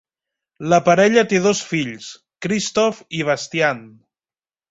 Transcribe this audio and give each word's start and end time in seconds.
La 0.73 0.77
parella 0.87 1.23
té 1.33 1.41
dos 1.43 1.61
fills, 1.73 2.09
Christoph 2.45 3.03
i 3.21 3.23
Bastian. 3.31 3.85